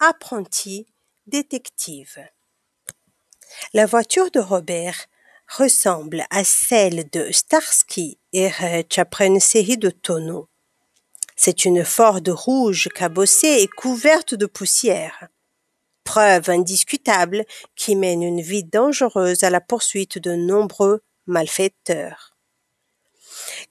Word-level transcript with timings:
apprentie 0.00 0.86
détective. 1.26 2.18
La 3.72 3.86
voiture 3.86 4.30
de 4.30 4.40
Robert 4.40 5.06
ressemble 5.48 6.24
à 6.30 6.44
celle 6.44 7.08
de 7.10 7.30
Starsky 7.32 8.18
et 8.32 8.48
Hutch 8.48 8.98
après 8.98 9.26
une 9.26 9.40
série 9.40 9.78
de 9.78 9.90
tonneaux. 9.90 10.48
C'est 11.36 11.64
une 11.64 11.84
Ford 11.84 12.20
rouge 12.26 12.88
cabossée 12.94 13.62
et 13.62 13.68
couverte 13.68 14.34
de 14.34 14.46
poussière. 14.46 15.28
Preuve 16.04 16.50
indiscutable 16.50 17.44
qui 17.74 17.96
mène 17.96 18.22
une 18.22 18.40
vie 18.40 18.64
dangereuse 18.64 19.44
à 19.44 19.50
la 19.50 19.60
poursuite 19.60 20.18
de 20.18 20.34
nombreux 20.34 21.02
malfaiteurs. 21.26 22.35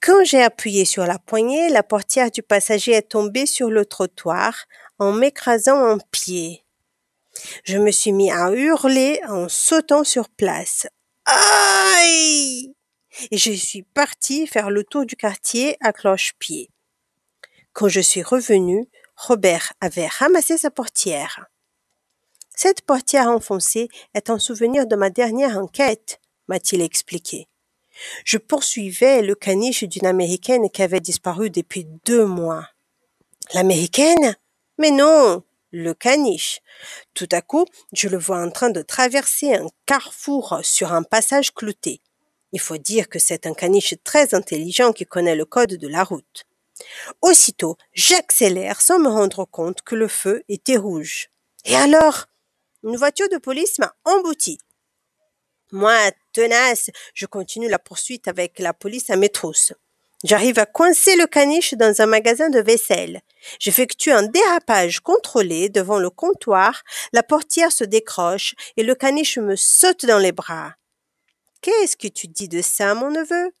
Quand 0.00 0.24
j'ai 0.24 0.42
appuyé 0.42 0.84
sur 0.84 1.04
la 1.06 1.18
poignée, 1.18 1.68
la 1.70 1.82
portière 1.82 2.30
du 2.30 2.42
passager 2.42 2.92
est 2.92 3.10
tombée 3.10 3.46
sur 3.46 3.68
le 3.68 3.84
trottoir 3.84 4.66
en 4.98 5.12
m'écrasant 5.12 5.84
un 5.84 5.98
pied. 6.12 6.64
Je 7.64 7.78
me 7.78 7.90
suis 7.90 8.12
mis 8.12 8.30
à 8.30 8.50
hurler 8.52 9.20
en 9.28 9.48
sautant 9.48 10.04
sur 10.04 10.28
place. 10.28 10.86
Aïe! 11.24 12.74
Et 13.30 13.36
je 13.36 13.52
suis 13.52 13.82
parti 13.82 14.46
faire 14.46 14.70
le 14.70 14.84
tour 14.84 15.04
du 15.04 15.16
quartier 15.16 15.76
à 15.80 15.92
cloche-pied. 15.92 16.70
Quand 17.72 17.88
je 17.88 18.00
suis 18.00 18.22
revenu, 18.22 18.88
Robert 19.16 19.72
avait 19.80 20.06
ramassé 20.06 20.58
sa 20.58 20.70
portière. 20.70 21.46
Cette 22.54 22.82
portière 22.82 23.28
enfoncée 23.28 23.88
est 24.14 24.30
un 24.30 24.38
souvenir 24.38 24.86
de 24.86 24.96
ma 24.96 25.10
dernière 25.10 25.58
enquête, 25.58 26.20
m'a-t-il 26.48 26.82
expliqué. 26.82 27.48
Je 28.24 28.38
poursuivais 28.38 29.22
le 29.22 29.34
caniche 29.34 29.84
d'une 29.84 30.06
Américaine 30.06 30.70
qui 30.70 30.82
avait 30.82 31.00
disparu 31.00 31.50
depuis 31.50 31.86
deux 32.04 32.24
mois. 32.24 32.68
L'Américaine? 33.54 34.36
Mais 34.78 34.90
non 34.90 35.42
Le 35.72 35.94
caniche. 35.94 36.60
Tout 37.14 37.28
à 37.32 37.40
coup, 37.40 37.66
je 37.92 38.08
le 38.08 38.18
vois 38.18 38.42
en 38.42 38.50
train 38.50 38.70
de 38.70 38.82
traverser 38.82 39.54
un 39.54 39.66
carrefour 39.86 40.60
sur 40.62 40.92
un 40.92 41.02
passage 41.02 41.52
clouté. 41.52 42.00
Il 42.52 42.60
faut 42.60 42.78
dire 42.78 43.08
que 43.08 43.18
c'est 43.18 43.46
un 43.46 43.54
caniche 43.54 43.94
très 44.04 44.34
intelligent 44.34 44.92
qui 44.92 45.04
connaît 45.04 45.34
le 45.34 45.44
code 45.44 45.74
de 45.74 45.88
la 45.88 46.04
route. 46.04 46.46
Aussitôt, 47.22 47.76
j'accélère 47.92 48.80
sans 48.80 48.98
me 48.98 49.08
rendre 49.08 49.44
compte 49.44 49.82
que 49.82 49.94
le 49.94 50.08
feu 50.08 50.42
était 50.48 50.76
rouge. 50.76 51.30
Et 51.64 51.74
alors? 51.74 52.26
Une 52.84 52.96
voiture 52.96 53.28
de 53.28 53.38
police 53.38 53.78
m'a 53.78 53.92
embouti. 54.04 54.58
Moi, 55.72 55.96
tenace, 56.32 56.90
je 57.14 57.26
continue 57.26 57.68
la 57.68 57.78
poursuite 57.78 58.28
avec 58.28 58.58
la 58.58 58.72
police 58.72 59.10
à 59.10 59.16
mes 59.16 59.28
trousses. 59.28 59.72
J'arrive 60.24 60.58
à 60.58 60.66
coincer 60.66 61.14
le 61.14 61.26
caniche 61.26 61.74
dans 61.74 62.00
un 62.00 62.06
magasin 62.06 62.48
de 62.48 62.58
vaisselle. 62.58 63.20
J'effectue 63.60 64.10
un 64.10 64.24
dérapage 64.24 65.00
contrôlé 65.00 65.68
devant 65.68 65.98
le 65.98 66.10
comptoir, 66.10 66.82
la 67.12 67.22
portière 67.22 67.70
se 67.70 67.84
décroche 67.84 68.54
et 68.76 68.82
le 68.82 68.96
caniche 68.96 69.38
me 69.38 69.54
saute 69.54 70.06
dans 70.06 70.18
les 70.18 70.32
bras. 70.32 70.74
Qu'est-ce 71.60 71.96
que 71.96 72.08
tu 72.08 72.26
dis 72.26 72.48
de 72.48 72.62
ça, 72.62 72.94
mon 72.94 73.10
neveu? 73.10 73.52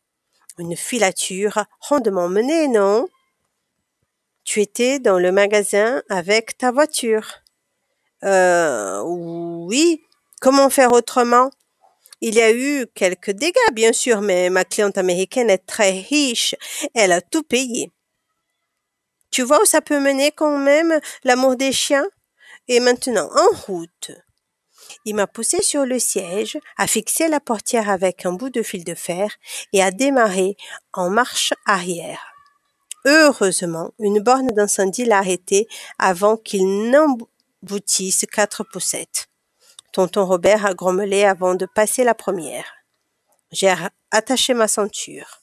Une 0.58 0.76
filature 0.76 1.64
rondement 1.80 2.28
menée, 2.28 2.66
non? 2.66 3.08
Tu 4.42 4.60
étais 4.60 4.98
dans 4.98 5.18
le 5.18 5.30
magasin 5.30 6.02
avec 6.08 6.58
ta 6.58 6.72
voiture. 6.72 7.42
Euh, 8.24 9.00
oui. 9.04 10.02
Comment 10.40 10.70
faire 10.70 10.92
autrement? 10.92 11.50
Il 12.20 12.34
y 12.34 12.40
a 12.40 12.52
eu 12.52 12.86
quelques 12.94 13.30
dégâts, 13.30 13.72
bien 13.72 13.92
sûr, 13.92 14.20
mais 14.20 14.50
ma 14.50 14.64
cliente 14.64 14.98
américaine 14.98 15.50
est 15.50 15.66
très 15.66 16.00
riche. 16.00 16.54
Elle 16.94 17.12
a 17.12 17.20
tout 17.20 17.44
payé. 17.44 17.92
Tu 19.30 19.42
vois 19.42 19.62
où 19.62 19.66
ça 19.66 19.80
peut 19.80 20.00
mener 20.00 20.32
quand 20.32 20.58
même 20.58 21.00
l'amour 21.22 21.56
des 21.56 21.72
chiens? 21.72 22.06
Et 22.66 22.80
maintenant, 22.80 23.30
en 23.34 23.56
route. 23.66 24.10
Il 25.04 25.14
m'a 25.14 25.26
poussé 25.26 25.62
sur 25.62 25.86
le 25.86 25.98
siège, 25.98 26.58
a 26.76 26.86
fixé 26.86 27.28
la 27.28 27.40
portière 27.40 27.88
avec 27.88 28.26
un 28.26 28.32
bout 28.32 28.50
de 28.50 28.62
fil 28.62 28.84
de 28.84 28.94
fer 28.94 29.30
et 29.72 29.82
a 29.82 29.90
démarré 29.90 30.56
en 30.92 31.10
marche 31.10 31.52
arrière. 31.66 32.32
Heureusement, 33.04 33.92
une 33.98 34.20
borne 34.20 34.48
d'incendie 34.48 35.04
l'a 35.04 35.18
arrêté 35.18 35.68
avant 35.98 36.36
qu'il 36.36 36.90
n'emboutisse 36.90 38.26
quatre 38.30 38.64
poussettes. 38.64 39.27
Tonton 39.92 40.26
Robert 40.26 40.66
a 40.66 40.74
grommelé 40.74 41.24
avant 41.24 41.54
de 41.54 41.66
passer 41.66 42.04
la 42.04 42.14
première. 42.14 42.66
J'ai 43.50 43.74
attaché 44.10 44.54
ma 44.54 44.68
ceinture. 44.68 45.42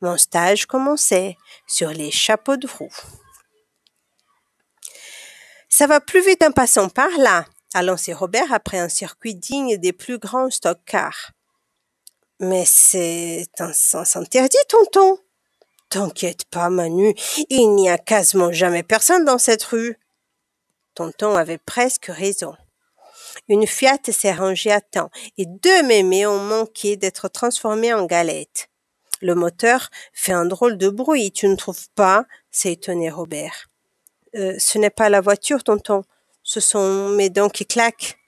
Mon 0.00 0.16
stage 0.16 0.66
commençait 0.66 1.36
sur 1.66 1.90
les 1.90 2.10
chapeaux 2.10 2.56
de 2.56 2.66
roue. 2.66 2.94
Ça 5.68 5.86
va 5.86 6.00
plus 6.00 6.24
vite 6.24 6.42
en 6.42 6.52
passant 6.52 6.88
par 6.88 7.10
là, 7.18 7.44
a 7.74 7.82
lancé 7.82 8.12
Robert 8.12 8.52
après 8.52 8.78
un 8.78 8.88
circuit 8.88 9.34
digne 9.34 9.76
des 9.76 9.92
plus 9.92 10.18
grands 10.18 10.50
stock 10.50 10.78
cars. 10.84 11.32
Mais 12.40 12.64
c'est 12.64 13.46
un 13.58 13.72
sens 13.72 14.16
interdit, 14.16 14.56
tonton. 14.68 15.18
T'inquiète 15.90 16.44
pas, 16.46 16.70
Manu, 16.70 17.14
il 17.48 17.74
n'y 17.74 17.90
a 17.90 17.98
quasiment 17.98 18.52
jamais 18.52 18.82
personne 18.82 19.24
dans 19.24 19.38
cette 19.38 19.64
rue. 19.64 19.98
Tonton 20.94 21.34
avait 21.34 21.58
presque 21.58 22.06
raison. 22.06 22.56
Une 23.50 23.66
Fiat 23.66 23.98
s'est 24.12 24.32
rangée 24.32 24.70
à 24.70 24.80
temps 24.80 25.10
et 25.36 25.44
deux 25.44 25.82
mémés 25.82 26.24
ont 26.24 26.38
manqué 26.38 26.96
d'être 26.96 27.26
transformés 27.26 27.92
en 27.92 28.06
galettes. 28.06 28.68
Le 29.22 29.34
moteur 29.34 29.90
fait 30.12 30.30
un 30.30 30.44
drôle 30.44 30.78
de 30.78 30.88
bruit, 30.88 31.32
tu 31.32 31.48
ne 31.48 31.56
trouves 31.56 31.88
pas? 31.96 32.26
s'est 32.52 32.74
étonné 32.74 33.10
Robert. 33.10 33.66
Euh, 34.36 34.54
ce 34.60 34.78
n'est 34.78 34.88
pas 34.88 35.08
la 35.08 35.20
voiture, 35.20 35.64
tonton, 35.64 36.04
ce 36.44 36.60
sont 36.60 37.08
mes 37.08 37.28
dents 37.28 37.48
qui 37.48 37.66
claquent. 37.66 38.18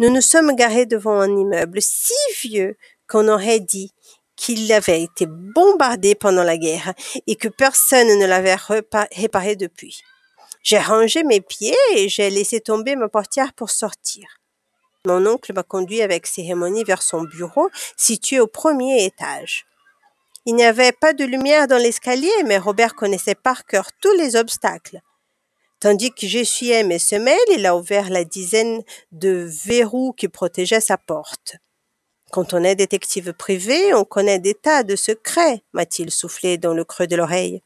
Nous 0.00 0.10
nous 0.10 0.20
sommes 0.20 0.56
garés 0.56 0.86
devant 0.86 1.20
un 1.20 1.36
immeuble 1.36 1.80
si 1.80 2.12
vieux 2.42 2.76
qu'on 3.06 3.28
aurait 3.28 3.60
dit 3.60 3.92
qu'il 4.34 4.72
avait 4.72 5.04
été 5.04 5.26
bombardé 5.28 6.16
pendant 6.16 6.42
la 6.42 6.58
guerre 6.58 6.94
et 7.28 7.36
que 7.36 7.46
personne 7.46 8.18
ne 8.18 8.26
l'avait 8.26 8.56
réparé 9.12 9.54
depuis. 9.54 10.02
J'ai 10.62 10.78
rangé 10.78 11.24
mes 11.24 11.40
pieds 11.40 11.74
et 11.96 12.08
j'ai 12.08 12.30
laissé 12.30 12.60
tomber 12.60 12.94
ma 12.94 13.08
portière 13.08 13.52
pour 13.52 13.70
sortir. 13.70 14.38
Mon 15.04 15.26
oncle 15.26 15.52
m'a 15.52 15.64
conduit 15.64 16.02
avec 16.02 16.26
cérémonie 16.26 16.84
vers 16.84 17.02
son 17.02 17.22
bureau, 17.22 17.68
situé 17.96 18.38
au 18.38 18.46
premier 18.46 19.04
étage. 19.04 19.66
Il 20.46 20.54
n'y 20.54 20.64
avait 20.64 20.92
pas 20.92 21.12
de 21.12 21.24
lumière 21.24 21.66
dans 21.66 21.78
l'escalier, 21.78 22.30
mais 22.46 22.58
Robert 22.58 22.94
connaissait 22.94 23.34
par 23.34 23.64
cœur 23.64 23.90
tous 24.00 24.12
les 24.12 24.36
obstacles. 24.36 25.00
Tandis 25.80 26.12
que 26.12 26.28
j'essuyais 26.28 26.84
mes 26.84 27.00
semelles, 27.00 27.38
il 27.50 27.66
a 27.66 27.76
ouvert 27.76 28.08
la 28.10 28.22
dizaine 28.22 28.84
de 29.10 29.48
verrous 29.64 30.12
qui 30.12 30.28
protégeaient 30.28 30.80
sa 30.80 30.96
porte. 30.96 31.56
Quand 32.30 32.54
on 32.54 32.62
est 32.62 32.76
détective 32.76 33.32
privé, 33.32 33.92
on 33.92 34.04
connaît 34.04 34.38
des 34.38 34.54
tas 34.54 34.84
de 34.84 34.94
secrets, 34.94 35.64
m'a-t-il 35.72 36.12
soufflé 36.12 36.56
dans 36.56 36.72
le 36.72 36.84
creux 36.84 37.08
de 37.08 37.16
l'oreille. 37.16 37.62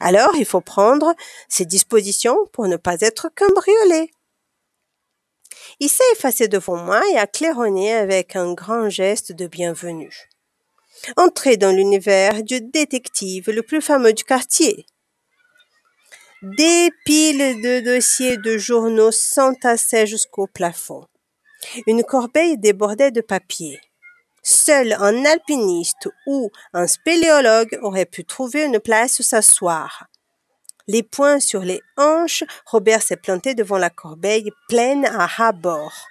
Alors, 0.00 0.34
il 0.36 0.44
faut 0.44 0.60
prendre 0.60 1.14
ses 1.48 1.64
dispositions 1.64 2.46
pour 2.52 2.66
ne 2.66 2.76
pas 2.76 3.00
être 3.00 3.28
cambriolé. 3.34 4.10
Il 5.80 5.88
s'est 5.88 6.04
effacé 6.12 6.48
devant 6.48 6.76
moi 6.76 7.02
et 7.12 7.18
a 7.18 7.26
claironné 7.26 7.92
avec 7.92 8.36
un 8.36 8.54
grand 8.54 8.88
geste 8.88 9.32
de 9.32 9.46
bienvenue. 9.46 10.28
Entrez 11.16 11.56
dans 11.56 11.72
l'univers 11.72 12.42
du 12.42 12.60
détective 12.60 13.50
le 13.50 13.62
plus 13.62 13.80
fameux 13.80 14.12
du 14.12 14.24
quartier. 14.24 14.86
Des 16.42 16.90
piles 17.04 17.60
de 17.62 17.80
dossiers 17.80 18.36
de 18.36 18.58
journaux 18.58 19.12
s'entassaient 19.12 20.06
jusqu'au 20.06 20.46
plafond. 20.46 21.06
Une 21.86 22.02
corbeille 22.02 22.58
débordait 22.58 23.12
de 23.12 23.20
papier. 23.20 23.80
Seul 24.42 24.94
un 24.94 25.24
alpiniste 25.24 26.08
ou 26.26 26.50
un 26.72 26.86
spéléologue 26.86 27.78
aurait 27.82 28.06
pu 28.06 28.24
trouver 28.24 28.64
une 28.64 28.80
place 28.80 29.22
s'asseoir. 29.22 30.06
Les 30.88 31.04
poings 31.04 31.38
sur 31.38 31.60
les 31.60 31.80
hanches, 31.96 32.42
Robert 32.66 33.02
s'est 33.02 33.16
planté 33.16 33.54
devant 33.54 33.78
la 33.78 33.90
corbeille 33.90 34.50
pleine 34.68 35.06
à 35.06 35.26
ras 35.26 35.52
bord. 35.52 36.08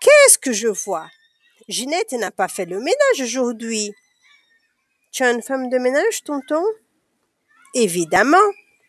Qu'est-ce 0.00 0.38
que 0.38 0.52
je 0.52 0.68
vois? 0.68 1.08
Ginette 1.68 2.12
n'a 2.12 2.30
pas 2.30 2.48
fait 2.48 2.64
le 2.64 2.78
ménage 2.78 3.20
aujourd'hui. 3.20 3.94
Tu 5.12 5.22
as 5.22 5.30
une 5.30 5.42
femme 5.42 5.68
de 5.68 5.76
ménage, 5.76 6.24
tonton? 6.24 6.64
Évidemment. 7.74 8.38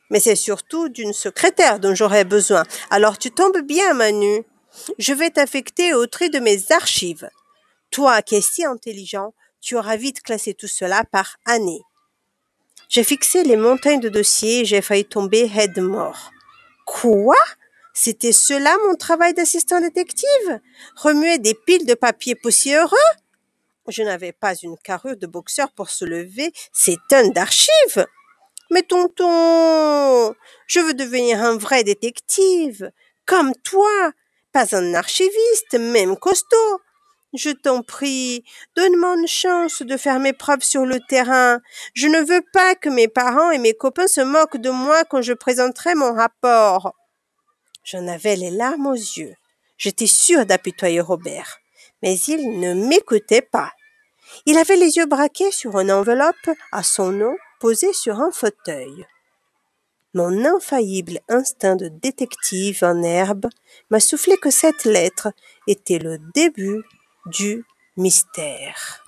Mais 0.09 0.21
c'est 0.21 0.35
surtout 0.35 0.87
d'une 0.87 1.13
secrétaire 1.13 1.79
dont 1.79 1.95
j'aurais 1.95 2.23
besoin. 2.23 2.63
Alors 2.89 3.17
tu 3.17 3.29
tombes 3.29 3.61
bien, 3.61 3.93
Manu. 3.93 4.43
Je 4.99 5.13
vais 5.13 5.31
t'affecter 5.31 5.93
au 5.93 6.07
tri 6.07 6.29
de 6.29 6.39
mes 6.39 6.71
archives. 6.71 7.29
Toi 7.93 8.23
qui 8.23 8.35
es 8.35 8.41
si 8.41 8.65
intelligent, 8.65 9.35
tu 9.61 9.77
auras 9.77 9.97
vite 9.97 10.23
classé 10.23 10.55
tout 10.55 10.67
cela 10.67 11.03
par 11.11 11.37
année. 11.45 11.81
J'ai 12.89 13.03
fixé 13.03 13.43
les 13.43 13.55
montagnes 13.55 13.99
de 13.99 14.09
dossiers 14.09 14.61
et 14.61 14.65
j'ai 14.65 14.81
failli 14.81 15.05
tomber 15.05 15.47
head 15.55 15.77
mort. 15.77 16.31
Quoi? 16.87 17.37
C'était 17.93 18.31
cela 18.31 18.75
mon 18.87 18.95
travail 18.95 19.35
d'assistant 19.35 19.79
détective? 19.79 20.59
Remuer 20.95 21.37
des 21.37 21.53
piles 21.53 21.85
de 21.85 21.93
papier 21.93 22.33
poussiéreux? 22.33 22.97
Je 23.87 24.01
n'avais 24.01 24.31
pas 24.31 24.55
une 24.55 24.77
carrure 24.79 25.15
de 25.15 25.27
boxeur 25.27 25.71
pour 25.71 25.91
soulever 25.91 26.51
ces 26.71 26.97
tonnes 27.09 27.31
d'archives. 27.31 28.07
Mais 28.71 28.81
tonton, 28.81 30.33
je 30.65 30.79
veux 30.79 30.95
devenir 30.95 31.43
un 31.43 31.57
vrai 31.57 31.83
détective. 31.83 32.91
comme 33.25 33.53
toi, 33.63 34.11
pas 34.51 34.75
un 34.75 34.95
archiviste, 34.95 35.75
même 35.75 36.17
costaud. 36.17 36.81
Je 37.33 37.49
t'en 37.49 37.81
prie, 37.81 38.43
donne-moi 38.75 39.15
une 39.17 39.27
chance 39.27 39.81
de 39.81 39.97
faire 39.97 40.19
mes 40.19 40.33
preuves 40.33 40.61
sur 40.61 40.85
le 40.85 40.99
terrain. 40.99 41.59
Je 41.95 42.07
ne 42.07 42.19
veux 42.19 42.43
pas 42.53 42.75
que 42.75 42.89
mes 42.89 43.07
parents 43.07 43.49
et 43.49 43.57
mes 43.57 43.73
copains 43.73 44.07
se 44.07 44.21
moquent 44.21 44.57
de 44.57 44.69
moi 44.69 45.03
quand 45.05 45.23
je 45.23 45.33
présenterai 45.33 45.95
mon 45.95 46.13
rapport. 46.13 46.93
J'en 47.83 48.07
avais 48.07 48.35
les 48.35 48.51
larmes 48.51 48.85
aux 48.85 48.93
yeux. 48.93 49.33
J'étais 49.77 50.07
sûre 50.07 50.45
d'apitoyer 50.45 51.01
Robert, 51.01 51.59
mais 52.03 52.15
il 52.15 52.59
ne 52.59 52.73
m'écoutait 52.73 53.41
pas. 53.41 53.71
Il 54.45 54.57
avait 54.57 54.75
les 54.75 54.97
yeux 54.97 55.07
braqués 55.07 55.51
sur 55.51 55.79
une 55.79 55.91
enveloppe 55.91 56.51
à 56.71 56.83
son 56.83 57.11
nom 57.11 57.35
posée 57.59 57.93
sur 57.93 58.19
un 58.19 58.31
fauteuil. 58.31 59.07
Mon 60.13 60.45
infaillible 60.45 61.19
instinct 61.27 61.75
de 61.75 61.87
détective 61.87 62.83
en 62.83 63.01
herbe 63.01 63.47
m'a 63.89 63.99
soufflé 63.99 64.37
que 64.37 64.51
cette 64.51 64.85
lettre 64.85 65.29
était 65.65 65.97
le 65.97 66.19
début 66.35 66.83
du 67.25 67.65
mystère. 67.97 69.02